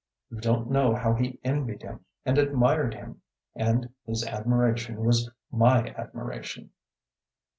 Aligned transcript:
You 0.31 0.37
don't 0.39 0.71
know 0.71 0.95
how 0.95 1.13
he 1.13 1.39
envied 1.43 1.83
him 1.83 2.05
and 2.25 2.39
admired 2.39 2.95
him. 2.95 3.21
And 3.55 3.93
his 4.03 4.25
admiration 4.25 5.05
was 5.05 5.29
my 5.51 5.89
admiration. 5.89 6.71